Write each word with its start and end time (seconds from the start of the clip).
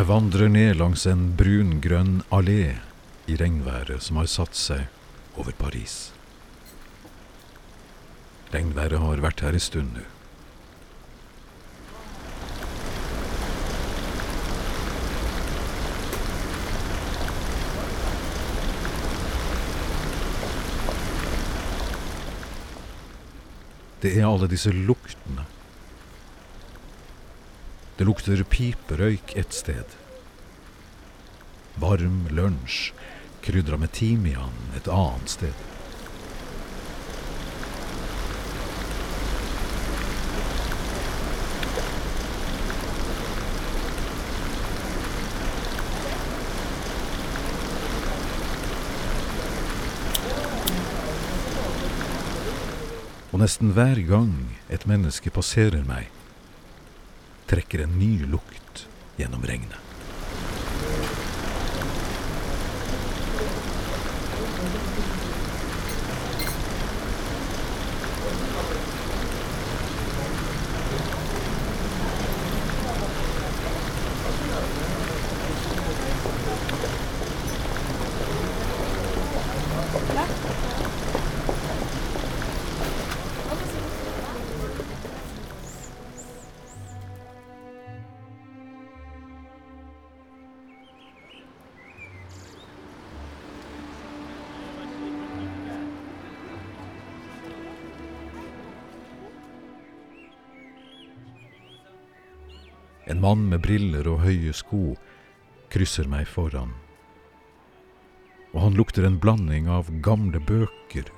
Jeg 0.00 0.08
vandrer 0.08 0.48
ned 0.48 0.78
langs 0.80 1.02
en 1.04 1.26
brun-grønn 1.36 2.22
allé 2.32 2.78
i 3.28 3.34
regnværet 3.36 4.00
som 4.00 4.16
har 4.16 4.30
satt 4.32 4.56
seg 4.56 4.86
over 5.36 5.52
Paris. 5.58 5.96
Regnværet 8.54 8.96
har 9.02 9.20
vært 9.20 9.44
her 9.44 9.52
en 9.52 9.60
stund 9.60 9.92
nå. 9.98 10.06
Det 24.00 24.16
er 24.16 24.30
alle 24.32 24.48
disse 24.48 24.72
luktene. 24.72 25.39
Det 28.00 28.06
lukter 28.08 28.40
piperøyk 28.48 29.34
et 29.36 29.52
sted. 29.52 29.90
Varm 31.76 32.30
lunsj 32.32 32.94
krydra 33.44 33.76
med 33.76 33.92
timian 33.92 34.54
et 34.78 34.86
annet 34.88 35.28
sted. 35.28 35.52
Og 53.28 53.44
nesten 53.44 53.74
hver 53.76 54.00
gang 54.08 54.32
et 54.72 54.88
menneske 54.88 55.28
passerer 55.36 55.84
meg, 55.84 56.08
trekker 57.50 57.80
en 57.82 57.98
ny 57.98 58.12
lukt 58.30 58.86
gjennom 59.18 59.42
regnet. 59.42 59.78
En 103.10 103.20
mann 103.20 103.48
med 103.50 103.64
briller 103.64 104.06
og 104.06 104.22
høye 104.22 104.52
sko 104.54 104.94
krysser 105.72 106.06
meg 106.10 106.28
foran. 106.30 106.70
Og 108.54 108.60
han 108.64 108.76
lukter 108.78 109.06
en 109.06 109.18
blanding 109.22 109.66
av 109.70 109.90
gamle 110.04 110.38
bøker 110.42 111.10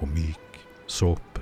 og 0.00 0.10
myk 0.12 0.60
såpe. 0.84 1.40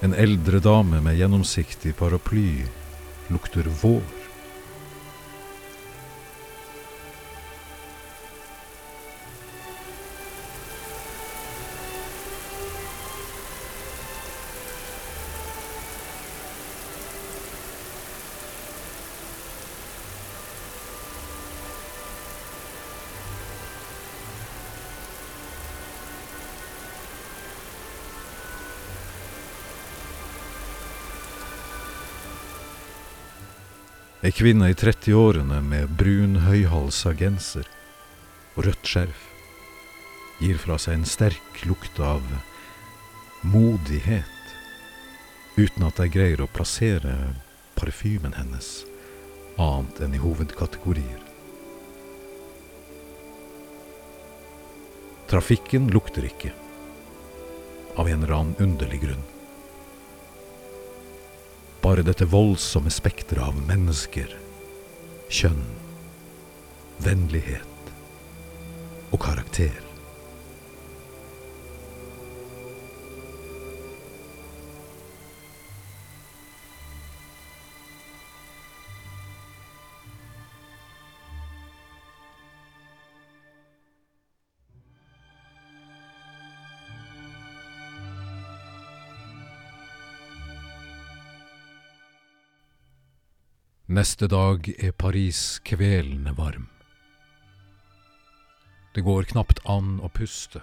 En 0.00 0.14
eldre 0.14 0.60
dame 0.62 1.00
med 1.02 1.16
gjennomsiktig 1.18 1.96
paraply 1.98 2.62
lukter 3.34 3.66
vår. 3.82 4.17
Ei 34.18 34.32
kvinne 34.34 34.66
i 34.66 34.74
30-årene 34.74 35.60
med 35.62 35.92
brun 35.94 36.40
høyhalsa 36.42 37.12
genser 37.14 37.68
og 38.56 38.64
rødt 38.66 38.88
skjerf 38.90 39.20
gir 40.40 40.58
fra 40.58 40.74
seg 40.82 40.96
en 40.98 41.06
sterk 41.06 41.60
lukt 41.70 42.00
av 42.02 42.24
modighet, 43.46 44.50
uten 45.54 45.86
at 45.86 46.02
jeg 46.02 46.14
greier 46.16 46.42
å 46.42 46.50
plassere 46.50 47.14
parfymen 47.78 48.34
hennes 48.34 48.72
annet 49.54 50.02
enn 50.02 50.18
i 50.18 50.22
hovedkategorier. 50.26 51.22
Trafikken 55.30 55.92
lukter 55.94 56.26
ikke, 56.26 56.50
av 57.94 58.10
en 58.10 58.24
eller 58.24 58.34
annen 58.40 58.66
underlig 58.66 59.04
grunn. 59.06 59.26
Bare 61.88 62.02
dette 62.04 62.26
voldsomme 62.28 62.90
spekteret 62.92 63.46
av 63.48 63.60
mennesker, 63.64 64.28
kjønn, 65.32 65.62
vennlighet 67.00 67.92
og 69.08 69.22
karakter. 69.24 69.87
Neste 93.98 94.28
dag 94.30 94.68
er 94.78 94.92
Paris 94.92 95.58
kvelende 95.66 96.30
varm. 96.36 96.68
Det 98.94 99.02
går 99.02 99.26
knapt 99.32 99.58
an 99.66 99.96
å 100.04 100.10
puste. 100.14 100.60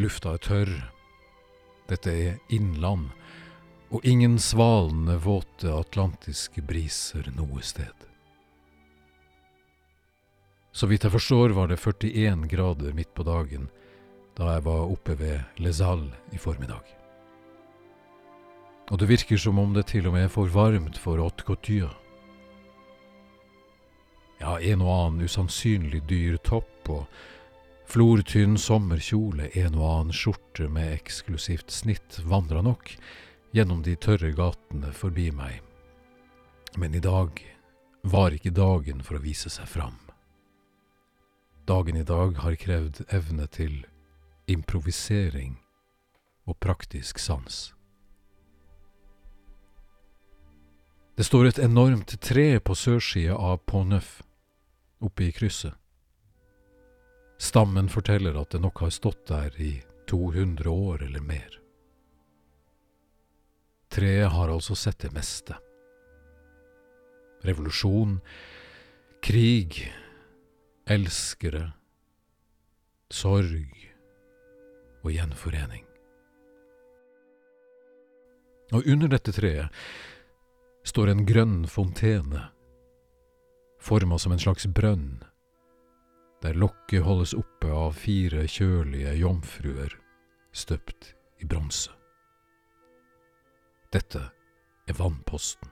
Lufta 0.00 0.32
er 0.38 0.40
tørr. 0.46 0.72
Dette 1.90 2.14
er 2.14 2.38
innland, 2.56 3.10
og 3.90 4.06
ingen 4.08 4.38
svalende, 4.40 5.18
våte 5.20 5.74
atlantiske 5.76 6.64
briser 6.64 7.28
noe 7.36 7.60
sted. 7.60 8.08
Så 10.72 10.88
vidt 10.88 11.04
jeg 11.04 11.16
forstår 11.18 11.58
var 11.58 11.68
det 11.68 11.82
41 11.82 12.48
grader 12.54 12.96
midt 12.96 13.12
på 13.12 13.28
dagen 13.28 13.68
da 14.38 14.54
jeg 14.54 14.68
var 14.70 14.88
oppe 14.88 15.20
ved 15.20 15.60
Les 15.60 15.84
Halles 15.84 16.32
i 16.32 16.40
formiddag. 16.40 17.01
Og 18.92 18.98
det 19.00 19.08
virker 19.08 19.40
som 19.40 19.56
om 19.58 19.72
det 19.72 19.86
til 19.88 20.06
og 20.06 20.12
med 20.12 20.26
er 20.26 20.32
for 20.32 20.50
varmt 20.52 20.98
for 21.00 21.16
haute 21.16 21.46
couture. 21.48 21.94
Ja, 24.42 24.58
en 24.60 24.82
og 24.84 24.92
annen 24.92 25.24
usannsynlig 25.24 26.02
dyr 26.10 26.36
topp 26.44 26.90
og 26.92 27.06
flortynn 27.88 28.58
sommerkjole, 28.60 29.48
en 29.56 29.78
og 29.78 29.86
annen 29.88 30.12
skjorte 30.16 30.68
med 30.68 30.92
eksklusivt 30.98 31.72
snitt 31.72 32.20
vandra 32.28 32.60
nok 32.60 32.92
gjennom 33.56 33.80
de 33.86 33.96
tørre 33.96 34.34
gatene 34.36 34.92
forbi 34.92 35.30
meg. 35.32 35.62
Men 36.76 36.92
i 36.92 37.00
dag 37.00 37.40
var 38.02 38.36
ikke 38.36 38.52
dagen 38.52 39.00
for 39.00 39.16
å 39.16 39.24
vise 39.24 39.48
seg 39.52 39.72
fram. 39.72 39.96
Dagen 41.64 41.96
i 41.96 42.04
dag 42.04 42.36
har 42.44 42.60
krevd 42.60 43.06
evne 43.08 43.46
til 43.48 43.84
improvisering 44.50 45.60
og 46.44 46.58
praktisk 46.60 47.22
sans. 47.22 47.70
Det 51.14 51.24
står 51.24 51.46
et 51.46 51.58
enormt 51.58 52.14
tre 52.20 52.60
på 52.60 52.74
sørsida 52.74 53.34
av 53.36 53.58
Pont 53.68 53.92
oppe 55.02 55.24
i 55.26 55.32
krysset. 55.32 55.74
Stammen 57.42 57.90
forteller 57.92 58.38
at 58.40 58.54
det 58.54 58.60
nok 58.62 58.80
har 58.84 58.92
stått 58.94 59.26
der 59.28 59.52
i 59.60 59.74
200 60.08 60.70
år 60.70 61.02
eller 61.04 61.20
mer. 61.20 61.58
Treet 63.92 64.30
har 64.32 64.48
altså 64.48 64.76
sett 64.78 65.02
det 65.04 65.10
meste. 65.12 65.58
Revolusjon, 67.44 68.20
krig, 69.20 69.82
elskere, 70.88 71.66
sorg 73.12 73.68
og 75.02 75.10
gjenforening. 75.12 75.84
Og 78.72 78.88
under 78.88 79.12
dette 79.12 79.34
treet 79.36 79.68
står 80.82 81.08
en 81.12 81.26
grønn 81.26 81.66
fontene, 81.70 82.48
forma 83.80 84.18
som 84.18 84.32
en 84.32 84.42
slags 84.42 84.66
brønn, 84.66 85.22
der 86.42 86.58
lokket 86.58 87.04
holdes 87.06 87.34
oppe 87.38 87.70
av 87.70 87.94
fire 87.98 88.46
kjølige 88.50 89.14
jomfruer 89.20 89.94
støpt 90.52 91.14
i 91.38 91.46
bronse. 91.46 91.90
Dette 93.92 94.22
er 94.88 94.98
vannposten. 94.98 95.68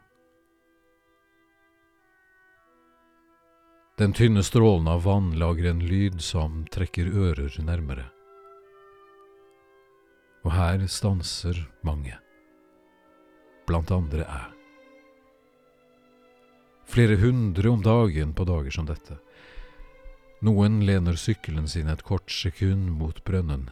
Den 4.01 4.15
tynne 4.17 4.43
strålen 4.47 4.89
av 4.89 5.03
vann 5.05 5.35
lager 5.37 5.67
en 5.71 5.83
lyd 5.85 6.23
som 6.25 6.63
trekker 6.73 7.11
ører 7.11 7.59
nærmere. 7.61 8.07
Og 10.45 10.55
her 10.57 10.87
stanser 10.89 11.59
mange 11.85 12.17
blant 13.69 13.93
andre 13.93 14.25
jeg. 14.25 14.60
Flere 16.91 17.15
hundre 17.17 17.69
om 17.71 17.83
dagen 17.83 18.33
på 18.35 18.45
dager 18.45 18.71
som 18.75 18.87
dette. 18.89 19.15
Noen 20.43 20.81
lener 20.83 21.15
sykkelen 21.15 21.69
sin 21.69 21.87
et 21.89 22.03
kort 22.03 22.33
sekund 22.35 22.89
mot 22.99 23.21
brønnen, 23.25 23.69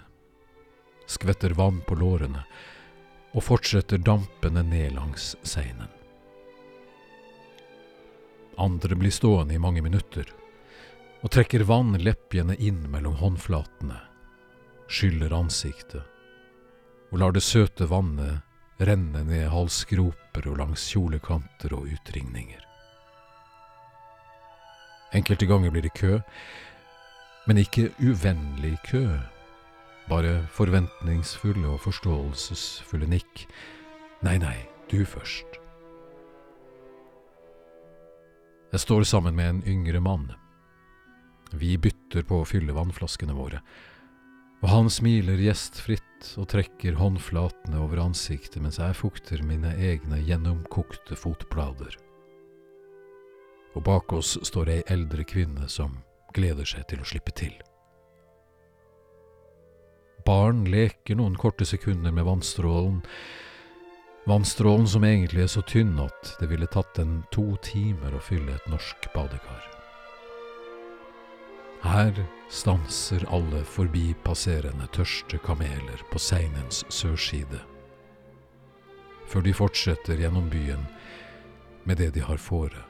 skvetter 1.10 1.56
vann 1.58 1.80
på 1.88 1.96
lårene 1.98 2.44
og 3.32 3.42
fortsetter 3.42 3.98
dampende 3.98 4.62
ned 4.62 4.94
langs 4.94 5.32
seinen. 5.42 5.90
Andre 8.54 9.00
blir 9.00 9.10
stående 9.10 9.58
i 9.58 9.64
mange 9.66 9.82
minutter 9.82 10.30
og 11.18 11.32
trekker 11.34 11.66
vann 11.66 11.98
leppjende 11.98 12.54
inn 12.62 12.84
mellom 12.92 13.18
håndflatene, 13.18 13.98
skyller 14.86 15.34
ansiktet 15.34 16.06
og 17.10 17.18
lar 17.18 17.34
det 17.34 17.42
søte 17.42 17.90
vannet 17.90 18.46
renne 18.78 19.26
ned 19.26 19.48
halsgroper 19.50 20.52
og 20.52 20.62
langs 20.62 20.86
kjolekanter 20.92 21.74
og 21.74 21.90
utringninger. 21.98 22.67
Enkelte 25.16 25.46
ganger 25.48 25.72
blir 25.72 25.82
det 25.86 25.94
kø, 25.96 26.18
men 27.48 27.60
ikke 27.62 27.88
uvennlig 28.04 28.74
kø, 28.84 29.06
bare 30.08 30.42
forventningsfulle 30.52 31.68
og 31.68 31.80
forståelsesfulle 31.86 33.08
nikk. 33.08 33.46
Nei, 34.24 34.36
nei, 34.42 34.56
du 34.90 35.00
først. 35.08 35.56
Jeg 38.68 38.84
står 38.84 39.06
sammen 39.08 39.36
med 39.36 39.48
en 39.48 39.62
yngre 39.64 40.00
mann. 40.04 40.26
Vi 41.56 41.78
bytter 41.80 42.26
på 42.28 42.42
å 42.42 42.48
fylle 42.48 42.76
vannflaskene 42.76 43.32
våre, 43.32 43.62
og 44.60 44.68
han 44.68 44.90
smiler 44.92 45.40
gjestfritt 45.40 46.34
og 46.36 46.50
trekker 46.52 46.98
håndflatene 46.98 47.80
over 47.80 48.02
ansiktet 48.02 48.60
mens 48.60 48.80
jeg 48.82 48.98
fukter 48.98 49.40
mine 49.46 49.72
egne 49.78 50.20
gjennomkokte 50.20 51.16
fotplader. 51.16 51.96
Og 53.78 53.84
bak 53.86 54.12
oss 54.12 54.34
står 54.42 54.72
ei 54.74 54.80
eldre 54.90 55.22
kvinne 55.22 55.68
som 55.70 56.00
gleder 56.34 56.66
seg 56.66 56.88
til 56.90 57.02
å 57.02 57.06
slippe 57.06 57.30
til. 57.38 57.54
Barn 60.26 60.64
leker 60.66 61.16
noen 61.16 61.38
korte 61.38 61.64
sekunder 61.64 62.12
med 62.12 62.26
vannstrålen, 62.26 62.98
vannstrålen 64.28 64.88
som 64.90 65.06
egentlig 65.06 65.46
er 65.46 65.52
så 65.54 65.62
tynn 65.62 65.94
at 66.02 66.34
det 66.40 66.50
ville 66.50 66.66
tatt 66.68 66.98
en 67.00 67.22
to 67.32 67.46
timer 67.64 68.18
å 68.18 68.24
fylle 68.26 68.58
et 68.58 68.66
norsk 68.68 69.08
badekar. 69.14 69.62
Her 71.86 72.12
stanser 72.50 73.22
alle 73.30 73.62
forbipasserende 73.62 74.90
tørste 74.92 75.38
kameler 75.46 76.02
på 76.10 76.18
Seinens 76.18 76.82
sørside, 76.90 77.62
før 79.30 79.46
de 79.46 79.54
fortsetter 79.54 80.18
gjennom 80.18 80.50
byen 80.50 80.82
med 81.86 82.02
det 82.02 82.10
de 82.18 82.26
har 82.26 82.42
fore, 82.42 82.82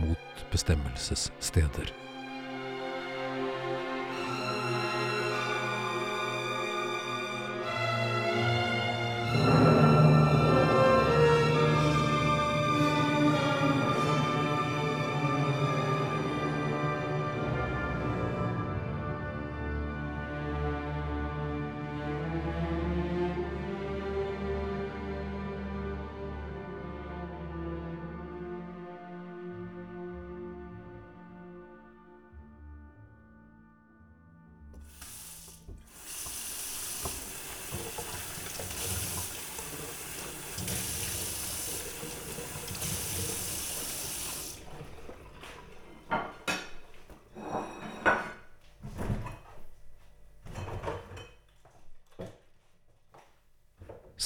mot 0.00 0.50
bestemmelsessteder. 0.50 1.92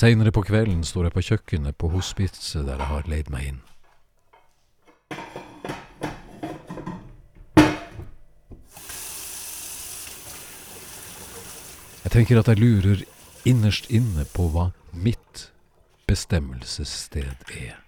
Seinere 0.05 0.35
på 0.37 0.43
kvelden 0.45 0.83
står 0.85 1.07
jeg 1.07 1.13
på 1.15 1.23
kjøkkenet 1.25 1.77
på 1.81 1.89
hospitset 1.89 2.67
der 2.67 2.77
jeg 2.77 2.89
har 2.91 3.07
leid 3.09 3.31
meg 3.33 3.47
inn. 3.49 3.61
Jeg 12.03 12.13
tenker 12.13 12.43
at 12.43 12.53
jeg 12.53 12.61
lurer 12.61 13.07
innerst 13.49 13.89
inne 13.89 14.29
på 14.37 14.51
hva 14.53 14.67
mitt 14.93 15.47
bestemmelsessted 16.05 17.49
er. 17.57 17.81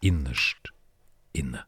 Innerst 0.00 0.72
inne. 1.36 1.66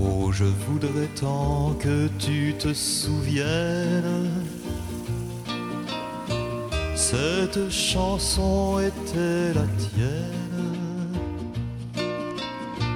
Oh, 0.00 0.30
je 0.30 0.44
voudrais 0.44 1.08
tant 1.20 1.74
que 1.80 2.08
tu 2.18 2.54
te 2.56 2.72
souviennes. 2.72 4.30
Cette 6.94 7.68
chanson 7.70 8.78
était 8.78 9.54
la 9.54 9.66
tienne. 9.76 10.38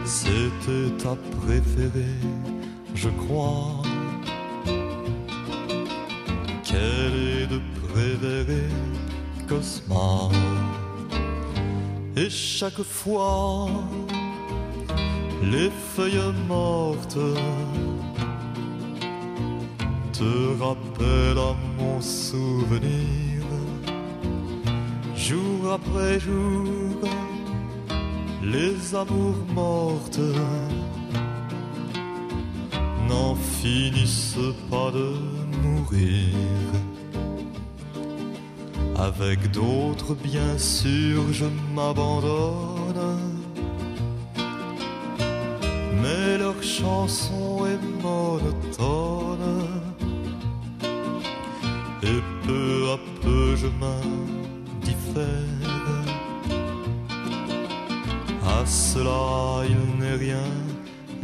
C'était 0.04 0.90
ta 1.02 1.16
préférée, 1.40 2.21
je 2.94 3.09
crois. 3.09 3.82
Quelle 6.62 7.16
est 7.40 7.47
de 7.49 7.61
préférée, 7.88 8.68
Cosma. 9.49 10.28
Et 12.16 12.30
chaque 12.30 12.82
fois 12.82 13.68
les 15.42 15.70
feuilles 15.94 16.32
mortes 16.49 17.18
te 20.12 20.62
rappellent 20.62 21.38
à 21.38 21.54
mon 21.78 22.00
souvenir 22.00 23.22
jour 25.32 25.72
après 25.72 26.18
jour, 26.18 27.08
les 28.42 28.94
amours 28.94 29.44
mortes 29.54 30.20
n'en 33.08 33.34
finissent 33.34 34.50
pas 34.70 34.90
de 34.90 35.08
mourir. 35.62 36.34
Avec 38.96 39.50
d'autres, 39.52 40.14
bien 40.14 40.58
sûr, 40.58 41.20
je 41.32 41.46
m'abandonne. 41.75 42.72
Mais 46.02 46.37
leur 46.38 46.61
chanson 46.62 47.64
est 47.66 48.02
monotone. 48.02 49.68
Et 52.02 52.21
peu 52.44 52.90
à 52.90 52.99
peu 53.23 53.54
je 53.56 53.68
m'indiffère. 53.80 55.23
À 58.44 58.66
cela, 58.66 59.64
il 59.68 60.00
n'est 60.00 60.16
rien 60.16 60.50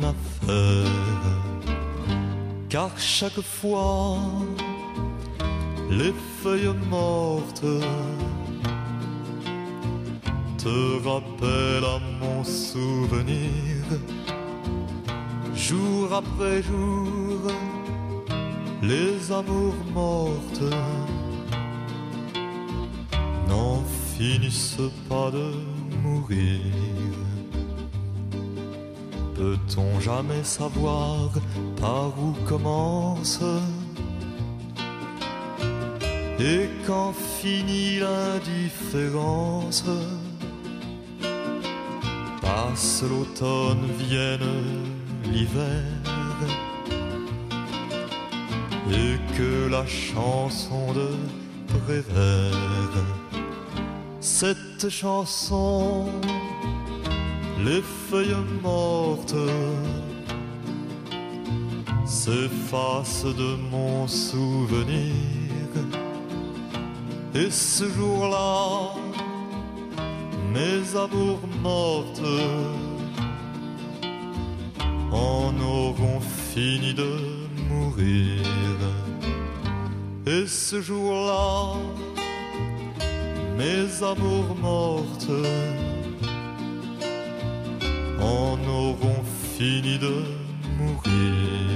à 0.02 0.14
faire. 0.46 1.38
Car 2.68 2.90
chaque 2.96 3.40
fois, 3.40 4.18
les 5.90 6.14
feuilles 6.40 6.74
mortes 6.88 7.64
te 10.58 11.08
rappellent 11.08 11.90
à 11.96 11.98
mon 12.20 12.44
souvenir. 12.44 13.48
Jour 15.68 16.14
après 16.14 16.62
jour, 16.62 17.40
les 18.80 19.30
amours 19.30 19.84
mortes 19.92 20.62
n'en 23.46 23.82
finissent 24.16 24.88
pas 25.10 25.30
de 25.30 25.52
mourir. 26.02 26.62
Peut-on 29.34 30.00
jamais 30.00 30.42
savoir 30.42 31.32
par 31.78 32.18
où 32.18 32.32
commence 32.46 33.42
et 36.40 36.70
quand 36.86 37.12
finit 37.12 37.98
l'indifférence? 37.98 39.84
Passe 42.40 43.02
l'automne, 43.02 43.86
vienne 43.98 44.97
l'hiver 45.32 45.82
et 48.90 49.18
que 49.36 49.68
la 49.70 49.86
chanson 49.86 50.92
de 50.92 51.10
Prévert, 51.84 53.04
cette 54.20 54.88
chanson, 54.88 56.06
les 57.64 57.82
feuilles 57.82 58.44
mortes 58.62 59.34
s'effacent 62.06 63.24
de 63.24 63.56
mon 63.70 64.06
souvenir. 64.06 65.12
Et 67.34 67.50
ce 67.50 67.84
jour-là, 67.84 68.94
mes 70.54 70.96
amours 70.96 71.46
mortes 71.62 72.22
fini 76.54 76.94
de 76.94 77.10
mourir. 77.68 78.42
Et 80.26 80.46
ce 80.46 80.80
jour-là, 80.80 81.74
mes 83.56 84.02
amours 84.02 84.54
mortes 84.60 85.30
en 88.20 88.58
auront 88.68 89.24
fini 89.56 89.98
de 89.98 90.14
mourir. 90.78 91.67